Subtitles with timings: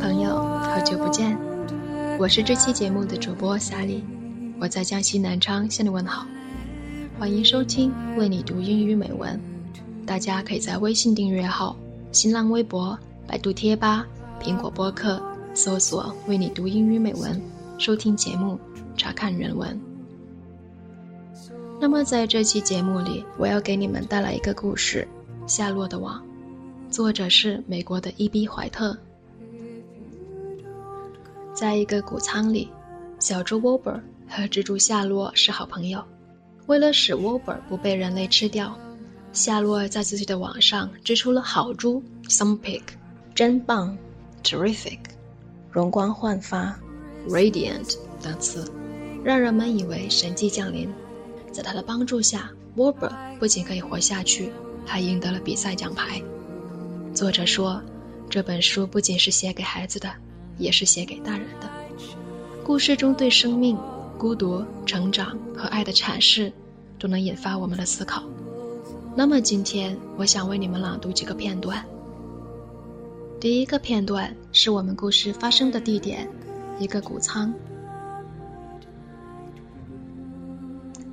[0.00, 1.36] 朋友，好久不见，
[2.18, 4.02] 我是这期节目的主播夏丽，
[4.58, 6.26] 我在江西南昌向你问好，
[7.18, 9.38] 欢迎收听为你读英语美文。
[10.06, 11.76] 大家可以在微信订阅号、
[12.10, 14.06] 新浪微博、百度贴吧、
[14.40, 15.20] 苹果播客
[15.52, 17.38] 搜索“为你读英语美文”，
[17.76, 18.58] 收听节目，
[18.96, 19.78] 查看原文。
[21.78, 25.06] 那么在这期节目里，我要给你们带来一个故事，
[25.50, 26.22] 《夏洛的网》，
[26.92, 28.96] 作者是美国的伊比怀特。
[31.56, 32.70] 在一个谷仓里，
[33.18, 36.04] 小猪 w o b e r 和蜘蛛夏洛是好朋友。
[36.66, 38.78] 为了使 w o b e r 不被人类吃掉，
[39.32, 42.82] 夏洛在自己的网上织出了“好猪 ”（some pig）、
[43.34, 43.96] 真棒
[44.44, 44.98] （terrific）、
[45.72, 46.78] 容光焕发
[47.26, 48.70] （radiant） 等词，
[49.24, 50.92] 让人们以为神迹降临。
[51.50, 54.52] 在他的帮助下 w o b e r 不仅可以活下去，
[54.84, 56.20] 还赢得了比赛奖牌。
[57.14, 57.80] 作者说，
[58.28, 60.12] 这本书不仅是写给孩子的。
[60.58, 61.68] 也是写给大人的。
[62.64, 63.78] 故事中对生命、
[64.18, 66.52] 孤独、成长和爱的阐释，
[66.98, 68.22] 都能引发我们的思考。
[69.14, 71.84] 那么今天，我想为你们朗读几个片段。
[73.38, 76.28] 第一个片段是我们故事发生的地点，
[76.78, 77.52] 一个谷仓。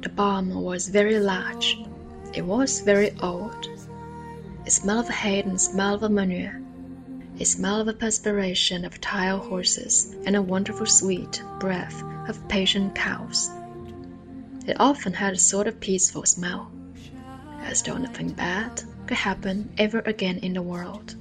[0.02, 1.78] The barn was very large.
[2.34, 3.52] It was very old.
[4.66, 6.62] It smelled of hay and smelled of manure.
[7.40, 13.50] A smell of perspiration of tired horses, and a wonderful sweet breath of patient cows.
[14.68, 16.72] It often had a sort of peaceful smell,
[17.62, 21.16] as though nothing bad could happen ever again in the world.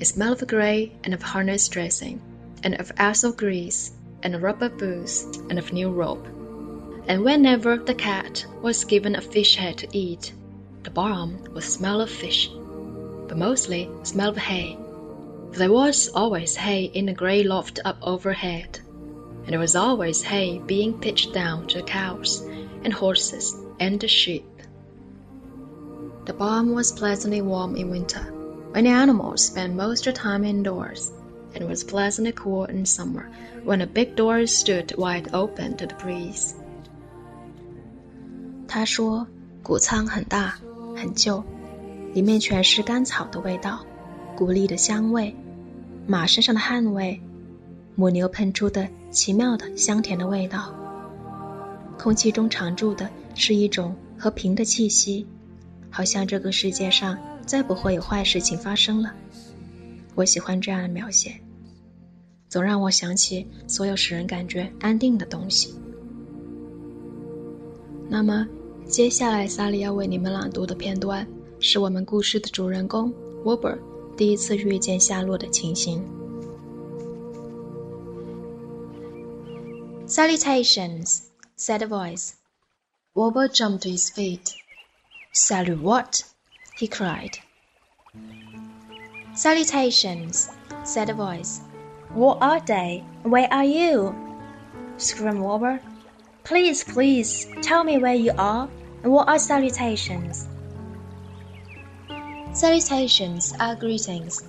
[0.00, 2.22] It smelled of grey and of harness dressing,
[2.62, 3.92] and of axle grease,
[4.22, 6.26] and rubber boots, and of new rope.
[7.06, 10.32] And whenever the cat was given a fish head to eat,
[10.82, 12.48] the barn would smell of fish,
[13.28, 14.78] but mostly smell of hay
[15.53, 18.79] there was always hay in the grey loft up overhead,
[19.43, 22.41] and there was always hay being pitched down to the cows
[22.83, 24.45] and horses and the sheep.
[26.25, 28.31] The barn was pleasantly warm in winter,
[28.71, 31.11] when the animals spent most of the time indoors,
[31.53, 33.29] and it was pleasantly cool in summer,
[33.63, 36.53] when the big doors stood wide open to the breeze.
[38.67, 39.25] 他说：“
[39.63, 40.59] 谷仓很大，
[40.95, 41.43] 很旧，
[42.13, 43.83] 里面全是干草的味道，
[44.36, 45.34] 谷粒的香味。”
[46.06, 47.18] 马身上的汗味，
[47.94, 50.74] 母牛喷出的奇妙的香甜的味道。
[51.98, 55.26] 空气中常驻的是一种和平的气息，
[55.88, 59.14] 好像这个世界上再不会有坏事情发生了。
[60.14, 61.40] 我喜欢这样的描写，
[62.50, 65.74] 总让我想起所有使人感觉安定的东西。
[68.10, 68.46] 那么，
[68.84, 71.26] 接下来萨利要为你们朗读的片段，
[71.60, 73.10] 是我们故事的主人公
[73.42, 73.78] Wobber。
[74.17, 76.03] 第一次遇见夏洛的情形。
[80.07, 82.33] Salutations, said a voice.
[83.13, 84.55] Wobber jumped to his feet.
[85.31, 86.23] Salut what?
[86.77, 87.37] he cried.
[89.35, 90.49] Salutations,
[90.83, 91.61] said a voice.
[92.13, 93.03] What are they?
[93.23, 94.15] Where are you?
[94.97, 95.79] screamed Wobber.
[96.43, 98.67] Please, please, tell me where you are,
[99.03, 100.47] and what are salutations?
[102.54, 104.44] Salutations are greetings,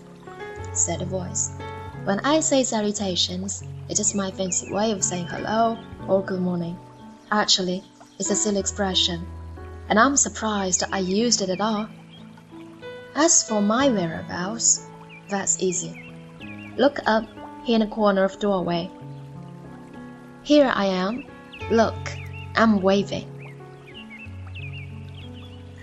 [0.73, 1.49] said the voice.
[2.03, 5.75] When I say salutations, it is my fancy way of saying hello
[6.07, 6.77] or good morning.
[7.31, 7.83] Actually,
[8.19, 9.25] it's a silly expression,
[9.89, 11.89] and I'm surprised I used it at all.
[13.16, 14.85] As for my whereabouts,
[15.28, 16.13] that's easy.
[16.78, 17.25] Look up
[17.63, 18.87] here in the corner of doorway.
[20.43, 21.25] Here I am.
[21.72, 22.11] Look,
[22.55, 23.31] I'm waving.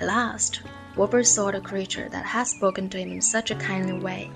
[0.01, 0.63] Last,
[0.97, 4.31] Wilbur saw the creature that had spoken to him in such a kindly way.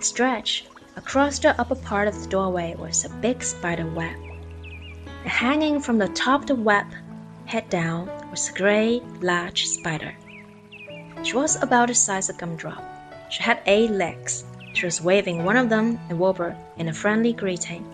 [0.00, 4.16] Stretched across the upper part of the doorway was a big spider web.
[5.24, 6.86] Hanging from the top of the web,
[7.44, 10.14] head down, was a gray, large spider.
[11.22, 12.82] She was about the size of a gumdrop.
[13.30, 14.44] She had eight legs.
[14.72, 17.86] She was waving one of them at Wilbur in a friendly greeting.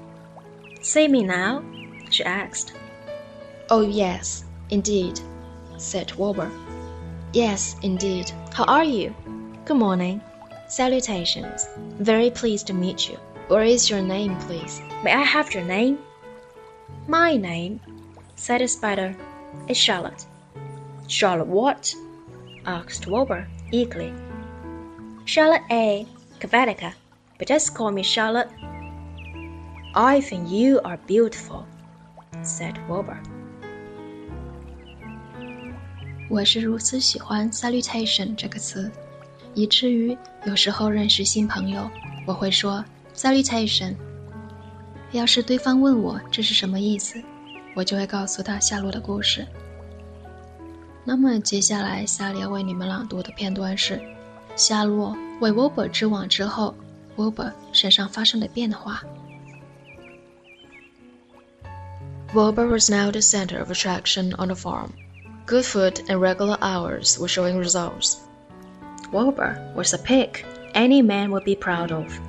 [0.80, 1.64] See me now?
[2.10, 2.72] she asked.
[3.68, 5.20] Oh, yes, indeed,
[5.76, 6.50] said Wilbur.
[7.32, 8.32] Yes, indeed.
[8.54, 9.14] How are you?
[9.66, 10.22] Good morning.
[10.66, 11.68] Salutations.
[11.98, 13.18] Very pleased to meet you.
[13.48, 14.80] What is your name, please?
[15.04, 15.98] May I have your name?
[17.06, 17.80] My name,
[18.34, 19.14] said the spider,
[19.68, 20.24] is Charlotte.
[21.06, 21.94] Charlotte what?
[22.64, 24.14] asked Wilbur eagerly.
[25.26, 26.06] Charlotte A.
[26.40, 26.94] Cavatica,
[27.38, 28.48] but just call me Charlotte.
[29.94, 31.66] I think you are beautiful,
[32.42, 33.20] said Wilbur.
[36.29, 38.89] 我是如此喜欢 salutation 这个词，
[39.53, 41.89] 以至于有时候认识新朋友，
[42.25, 42.83] 我会说
[43.15, 43.95] Salutation。
[45.11, 47.21] 要是对方问我这是什么意思，
[47.75, 49.45] 我就会告诉他夏洛的故事。
[51.03, 54.01] 那么接下来，萨利要为你们朗读的片段是
[54.55, 56.73] 夏洛为 w o b e r 织网之后
[57.15, 59.03] w o b e r 身上发生的变化。
[62.33, 64.89] Wilbur was now the center of attraction on the farm.
[65.48, 68.20] Good food and regular hours were showing results.
[69.12, 72.20] Wilbur was a pig any man would be proud of.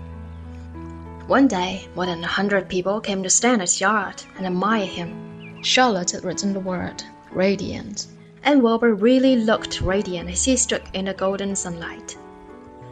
[1.27, 4.85] One day, more than a hundred people came to stand at his yard and admire
[4.85, 5.59] him.
[5.61, 8.07] Charlotte had written the word radiant.
[8.43, 12.17] And Wilbur really looked radiant as he stood in the golden sunlight.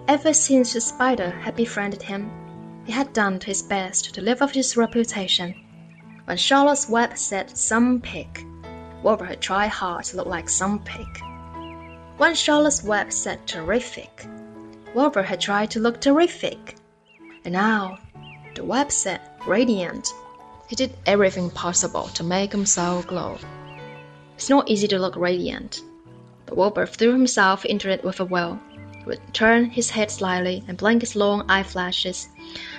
[0.09, 2.29] Ever since the spider had befriended him,
[2.83, 5.55] he had done his best to live up to his reputation
[6.25, 8.45] when Charlotte's Web said some pig,
[9.03, 11.07] Wilbur had tried hard to look like some pig.
[12.17, 14.25] When Charlotte's Web said terrific,
[14.95, 16.75] Wilbur had tried to look terrific.
[17.45, 17.99] And now,
[18.55, 20.07] the Web said radiant.
[20.67, 23.37] He did everything possible to make himself glow.
[24.35, 25.81] It's not easy to look radiant.
[26.45, 28.59] But Wilbur threw himself into it with a will.
[28.97, 32.29] He would turn his head slightly and blink his long eye flashes.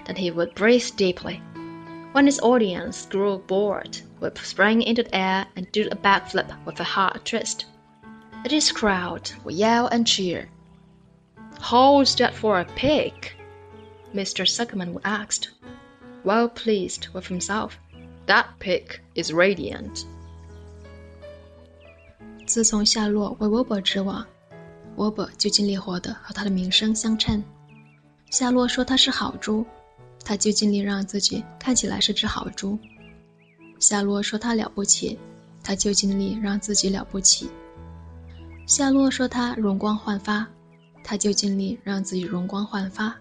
[0.06, 1.40] Then he would breathe deeply
[2.12, 6.80] when his audience grew bored, would spring into the air and do a backflip with
[6.80, 7.66] a hard twist.
[8.48, 10.48] This crowd would yell and cheer.
[11.60, 13.12] How's that for a pig?
[14.14, 14.46] Mr.
[14.46, 15.50] Zuckerman asked,
[16.24, 17.78] well pleased with himself.
[18.26, 20.04] That pig is radiant.
[22.46, 24.26] 自从夏洛为沃伯之往，
[24.96, 27.44] 沃伯就尽力活得和他的名声相称。
[28.30, 29.66] 夏洛说他是好猪，
[30.28, 32.78] 他就尽力让自己看起来是只好猪。
[33.78, 35.18] 夏洛说他了不起，
[35.64, 37.48] 他就尽力让自己了不起。
[38.66, 40.46] 夏洛说他容光焕发，
[41.02, 43.16] 他就尽力让自己容光焕发。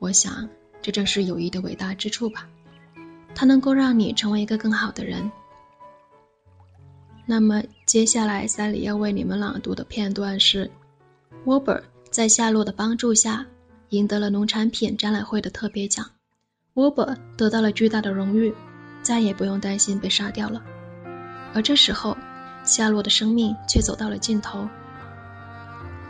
[0.00, 0.48] 我想，
[0.82, 2.48] 这正是友谊的伟大之处吧。
[3.32, 5.30] 它能够让你成为一个更好的人。
[7.26, 10.68] 那么，接下来三里要为你们朗读的片段是
[11.44, 11.80] ：Wilbur
[12.10, 13.46] 在夏洛的帮助下。
[13.90, 16.04] 赢得了农产品展览会的特别奖。
[16.74, 18.54] 沃伯得到了巨大的荣誉，
[19.02, 20.62] 再也不用担心被杀掉了。
[21.54, 22.16] 而这时候，
[22.64, 24.68] 夏洛的生命却走到了尽头。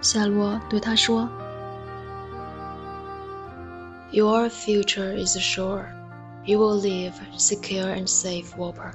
[0.02, 1.28] 夏洛对他说
[4.10, 5.86] ：“Your future is sure.
[6.44, 8.92] You will live secure and safe, Wilbur.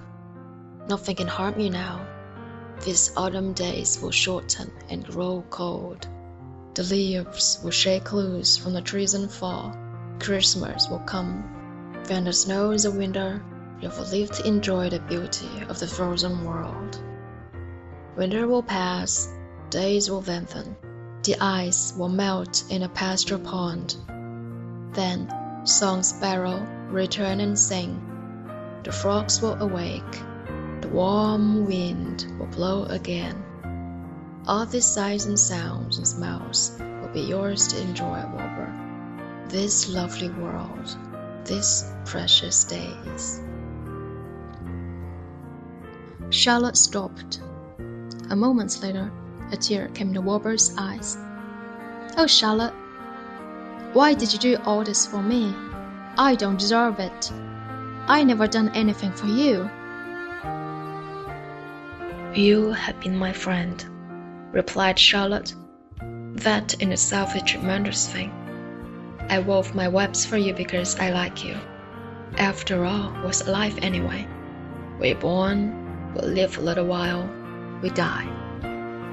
[0.88, 2.00] Nothing can harm you now.
[2.82, 6.08] These autumn days will shorten and grow cold.
[6.76, 9.78] The leaves will shake loose from the trees and fall.
[10.20, 11.44] Christmas will come.
[12.08, 13.44] When the snow is a winter,
[13.80, 17.00] you will live to enjoy the beauty of the frozen world.
[18.16, 19.30] Winter will pass,
[19.70, 20.76] days will lengthen,
[21.22, 23.96] the ice will melt in a pasture pond.
[24.94, 25.32] Then
[25.66, 28.02] song sparrow return and sing.
[28.84, 30.22] The frogs will awake,
[30.82, 33.44] the warm wind will blow again.
[34.46, 38.74] All these sights and sounds and smells will be yours to enjoy, Wilbur.
[39.48, 40.98] This lovely world,
[41.46, 43.42] these precious days.
[46.30, 47.40] Charlotte stopped.
[48.32, 49.10] A moment later,
[49.54, 51.18] a tear came to Wilbur's eyes.
[52.18, 52.74] Oh, Charlotte,
[53.94, 55.56] why did you do all this for me?
[56.18, 57.32] I don't deserve it.
[58.08, 59.70] I never done anything for you.
[62.36, 63.93] You have been my friend
[64.54, 65.54] replied Charlotte.
[66.00, 68.32] That in itself is a tremendous thing.
[69.30, 71.58] I wove my webs for you because I like you.
[72.38, 74.28] After all, what's life anyway?
[75.00, 77.30] We're born, we live a little while,
[77.82, 78.28] we die.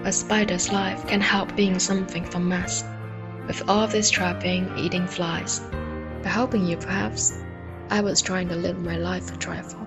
[0.04, 2.84] A spider's life can help being something from us.
[3.46, 5.60] With all this trapping, eating flies.
[6.22, 7.34] By helping you, perhaps,
[7.88, 9.86] I was trying to live my life a trifle.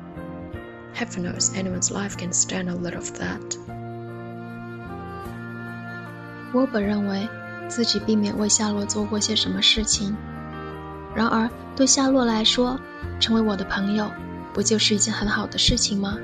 [0.93, 3.57] Heaven knows anyone's life can stand a little of that.
[6.53, 7.27] 我本认为
[7.67, 10.15] 自己避免为夏洛做过些什么事情，
[11.15, 12.79] 然而对夏洛来说，
[13.19, 14.11] 成为我的朋友
[14.53, 16.17] 不就是一件很好的事情吗？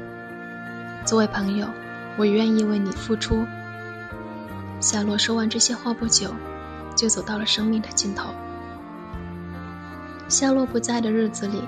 [1.03, 1.67] 作为朋友，
[2.15, 3.43] 我愿意为你付出。
[4.79, 6.29] 夏洛说完这些话不久，
[6.95, 8.29] 就走到了生命的尽头。
[10.27, 11.63] 夏洛不在的日子里，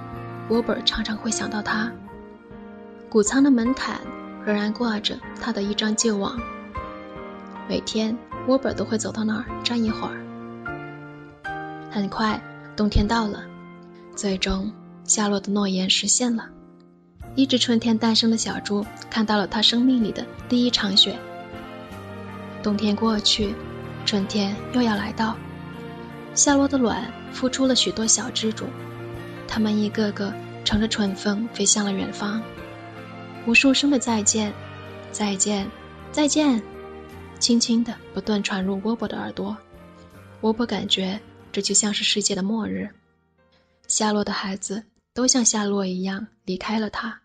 [0.50, 1.92] 沃本常常会想到他。
[3.10, 4.00] 谷仓的门槛
[4.46, 6.40] 仍然挂着他的一张旧网，
[7.68, 8.16] 每天。
[8.48, 10.18] 沃本都会走到那儿站一会儿。
[11.92, 12.42] 很快，
[12.76, 13.44] 冬天到了，
[14.16, 14.72] 最终
[15.04, 16.50] 夏洛的诺言实现了。
[17.36, 21.16] 一只春天诞生的小猪看到了它生命里的第一场雪。
[22.62, 23.56] 冬天过去，
[24.06, 25.36] 春天又要来到。
[26.34, 28.66] 夏洛的卵孵出了许多小蜘蛛，
[29.48, 30.34] 它们一个个
[30.64, 32.42] 乘着春风飞向了远方。
[33.46, 34.54] 无数声的再见，
[35.12, 35.70] 再见，
[36.12, 36.62] 再见，
[37.42, 39.58] 轻轻地不断传入沃伯的耳朵。
[40.42, 41.20] 沃伯感觉
[41.52, 42.90] 这就像是世界的末日。
[43.88, 47.22] 夏洛的孩子都像夏洛一样离开了他。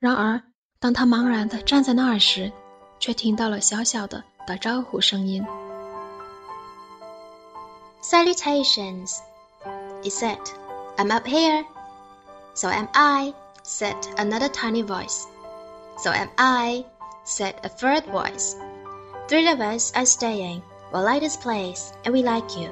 [0.00, 0.42] 然而，
[0.80, 2.50] 当他茫然的站在那儿时，
[2.98, 5.46] 却听到了小小的打招呼声音。
[8.02, 9.18] Salutations,
[10.02, 10.40] he said.
[10.96, 11.64] I'm up here.
[12.54, 13.32] So am I,
[13.64, 15.24] said another tiny voice.
[15.96, 16.84] So am I,
[17.24, 18.56] said a third voice.
[19.28, 20.62] Three of us are staying.
[20.92, 22.70] We like this place, and we like you.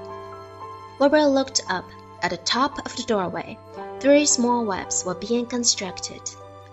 [0.98, 1.84] Wilbur looked up.
[2.22, 3.56] At the top of the doorway,
[3.98, 6.20] three small webs were being constructed.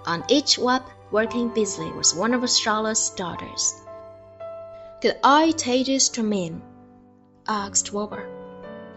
[0.05, 3.75] On each web, working busily, was one of Charlotte's daughters.
[5.01, 6.62] Could I take this to mean,
[7.48, 8.27] asked Wilbur,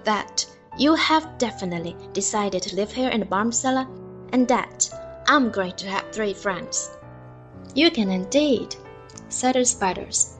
[0.02, 0.44] that
[0.76, 3.87] you have definitely decided to live here in the bomb cellar,
[4.32, 4.90] and that
[5.28, 6.90] I'm going to have three friends?
[7.76, 8.75] You can indeed,
[9.28, 10.37] said the spiders.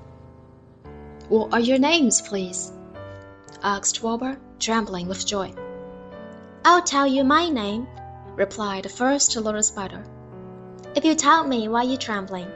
[1.31, 2.73] What are your names, please?
[3.63, 5.55] asked Wilbur, trembling with joy.
[6.65, 7.87] I'll tell you my name,
[8.35, 10.05] replied the first little spider.
[10.97, 12.49] If you tell me why you're trembling.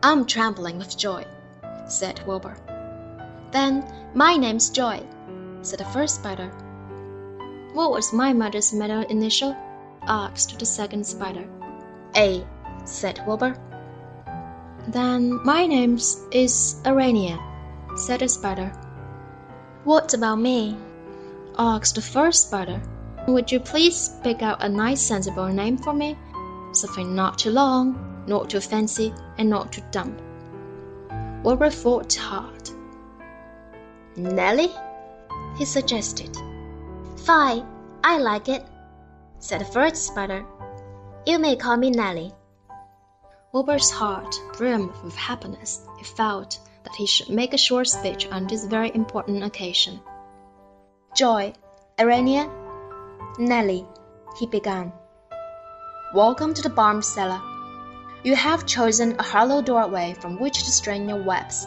[0.00, 1.26] I'm trembling with joy,
[1.88, 2.56] said Wilbur.
[3.50, 5.02] Then my name's Joy,
[5.62, 6.50] said the first spider.
[7.72, 9.56] What was my mother's middle initial?
[10.02, 11.48] asked the second spider.
[12.14, 12.46] A,
[12.84, 13.56] said Wilbur.
[14.88, 15.94] Then my name
[16.30, 17.38] is Aranea,
[17.96, 18.70] said the spider.
[19.84, 20.76] What about me?
[21.58, 22.82] asked the first spider.
[23.26, 26.18] Would you please pick out a nice sensible name for me?
[26.72, 30.16] Something not too long, not too fancy, and not too dumb.
[31.42, 32.70] Wilbur thought hard.
[34.16, 34.72] Nellie?
[35.56, 36.36] he suggested.
[37.24, 37.66] Fine,
[38.02, 38.66] I like it,
[39.38, 40.44] said the first spider.
[41.26, 42.34] You may call me Nellie.
[43.54, 45.86] Wilbur's heart brimmed with happiness.
[45.96, 50.00] He felt that he should make a short speech on this very important occasion.
[51.14, 51.52] Joy,
[51.96, 52.50] Aranea,
[53.38, 53.86] Nellie,
[54.40, 54.92] he began.
[56.12, 57.40] Welcome to the barn cellar.
[58.24, 61.64] You have chosen a hollow doorway from which to strain your webs.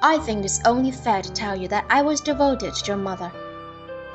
[0.00, 3.30] I think it's only fair to tell you that I was devoted to your mother.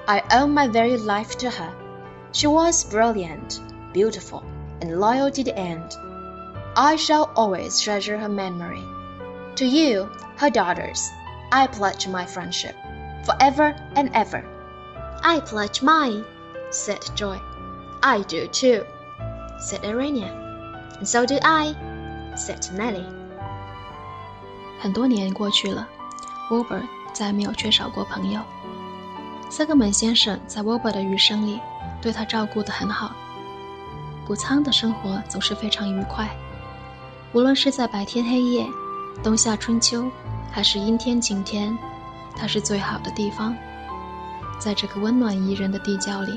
[0.07, 1.71] I owe my very life to her.
[2.31, 3.59] She was brilliant,
[3.93, 4.43] beautiful,
[4.81, 5.95] and loyal to the end.
[6.81, 8.85] I shall always treasure her memory.
[9.57, 10.07] To you,
[10.37, 11.11] her daughters,
[11.51, 12.73] I pledge my friendship,
[13.25, 14.45] for ever and ever.
[15.21, 16.23] I pledge mine,
[16.71, 17.37] said Joy.
[18.01, 18.85] I do too,
[19.59, 20.31] said Aranea.
[20.99, 21.75] And so do I,
[22.37, 23.03] said Nellie.
[24.79, 25.85] 很多年过去了
[26.49, 28.39] ，Wilbur 再没有缺少过朋友。
[29.49, 31.59] 塞格门先生在 Wilbur 的余生里，
[32.01, 33.11] 对他照顾得很好。
[34.25, 36.29] 谷仓的生活总是非常愉快。
[37.31, 38.67] 无论是在白天黑夜、
[39.23, 40.09] 冬夏春秋，
[40.51, 41.77] 还是阴天晴天，
[42.35, 43.55] 它是最好的地方。
[44.59, 46.31] 在这个温暖宜人的地窖里，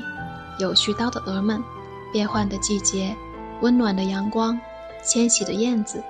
[0.59, 1.63] 有絮叨的鹅们，
[2.11, 3.15] 变换的季节，
[3.61, 4.59] 温暖的阳光，
[5.03, 6.03] 迁徙的燕子，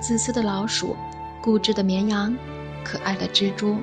[0.00, 0.96] 自私的老鼠。
[1.42, 2.32] 固执的绵羊，
[2.84, 3.76] 可爱的蜘蛛，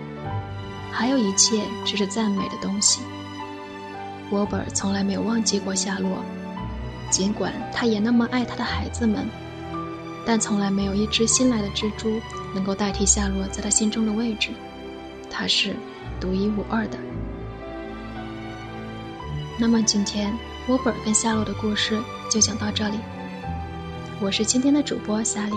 [0.94, 3.02] 还有一切值得赞美的东西。
[4.32, 6.24] 沃本从来没有忘记过夏洛，
[7.10, 9.28] 尽管他也那么爱他的孩子们，
[10.32, 12.22] 但从来没有一只新来的蜘蛛
[12.54, 14.52] 能够代替夏洛在他心中的位置。
[15.28, 15.76] 他是
[16.20, 17.00] 独一无二的。
[19.58, 20.32] 那么今天
[20.68, 23.00] 沃本跟夏洛的故事就讲到这里。
[24.22, 25.56] 我是今天的主播夏丽。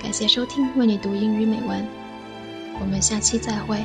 [0.00, 1.84] 感谢收听，为你读英语美文。
[2.78, 3.82] 我们下期再会。